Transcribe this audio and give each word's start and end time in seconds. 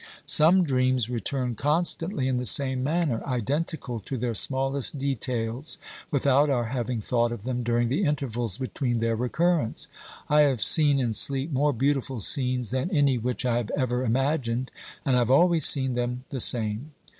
Some 0.25 0.63
dreams 0.63 1.11
return 1.11 1.53
constantly 1.53 2.27
in 2.27 2.37
the 2.37 2.45
same 2.47 2.83
manner, 2.83 3.21
identical 3.23 3.99
to 3.99 4.17
their 4.17 4.33
smallest 4.33 4.97
details, 4.97 5.77
without 6.09 6.49
our 6.49 6.69
having 6.73 7.01
thought 7.01 7.31
of 7.31 7.43
them 7.43 7.61
during 7.61 7.89
the 7.89 8.03
intervals 8.05 8.57
between 8.57 8.99
their 8.99 9.15
recurrence. 9.15 9.87
I 10.27 10.41
have 10.41 10.59
seen 10.63 10.99
in 10.99 11.13
sleep 11.13 11.51
more 11.51 11.71
beautiful 11.71 12.19
scenes 12.19 12.71
than 12.71 12.89
any 12.89 13.19
which 13.19 13.45
I 13.45 13.57
have 13.57 13.69
ever 13.77 14.03
imagined, 14.03 14.71
and 15.05 15.15
I 15.15 15.19
have 15.19 15.29
always 15.29 15.67
seen 15.67 15.93
them 15.93 16.23
the 16.31 16.39
same. 16.39 16.93